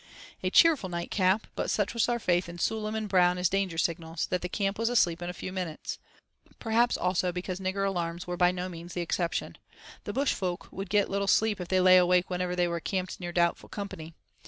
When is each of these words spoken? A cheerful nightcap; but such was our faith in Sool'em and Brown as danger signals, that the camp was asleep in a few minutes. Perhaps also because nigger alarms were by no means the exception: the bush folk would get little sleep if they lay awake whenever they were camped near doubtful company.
A 0.41 0.49
cheerful 0.49 0.89
nightcap; 0.89 1.45
but 1.55 1.69
such 1.69 1.93
was 1.93 2.09
our 2.09 2.17
faith 2.17 2.49
in 2.49 2.57
Sool'em 2.57 2.95
and 2.97 3.07
Brown 3.07 3.37
as 3.37 3.49
danger 3.49 3.77
signals, 3.77 4.25
that 4.31 4.41
the 4.41 4.49
camp 4.49 4.79
was 4.79 4.89
asleep 4.89 5.21
in 5.21 5.29
a 5.29 5.31
few 5.31 5.53
minutes. 5.53 5.99
Perhaps 6.57 6.97
also 6.97 7.31
because 7.31 7.59
nigger 7.59 7.87
alarms 7.87 8.25
were 8.25 8.35
by 8.35 8.49
no 8.51 8.67
means 8.67 8.95
the 8.95 9.01
exception: 9.01 9.59
the 10.05 10.11
bush 10.11 10.33
folk 10.33 10.67
would 10.71 10.89
get 10.89 11.11
little 11.11 11.27
sleep 11.27 11.61
if 11.61 11.67
they 11.67 11.79
lay 11.81 11.97
awake 11.99 12.31
whenever 12.31 12.55
they 12.55 12.67
were 12.67 12.79
camped 12.79 13.19
near 13.19 13.31
doubtful 13.31 13.69
company. 13.69 14.15